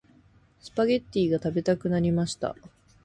[0.59, 2.55] スパゲッティが食べたくなりました。